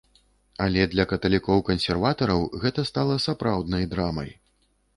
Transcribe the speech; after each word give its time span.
Але 0.63 0.85
для 0.93 1.05
каталікоў-кансерватараў 1.11 2.41
гэта 2.65 2.87
стала 2.93 3.21
сапраўднай 3.29 3.89
драмай. 3.95 4.37